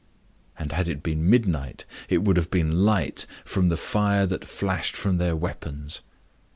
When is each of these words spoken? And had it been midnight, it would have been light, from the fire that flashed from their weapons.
And 0.57 0.71
had 0.71 0.87
it 0.87 1.03
been 1.03 1.29
midnight, 1.29 1.85
it 2.09 2.23
would 2.23 2.35
have 2.35 2.49
been 2.49 2.83
light, 2.85 3.27
from 3.45 3.69
the 3.69 3.77
fire 3.77 4.25
that 4.25 4.45
flashed 4.47 4.95
from 4.95 5.19
their 5.19 5.35
weapons. 5.35 6.01